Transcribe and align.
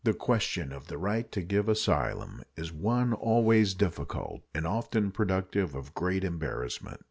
The 0.03 0.15
question 0.15 0.71
of 0.73 0.87
the 0.87 0.97
right 0.97 1.31
to 1.31 1.43
give 1.43 1.69
asylum 1.69 2.41
is 2.55 2.73
one 2.73 3.13
always 3.13 3.75
difficult 3.75 4.41
and 4.51 4.65
often 4.65 5.11
productive 5.11 5.75
of 5.75 5.93
great 5.93 6.23
embarrassment. 6.23 6.99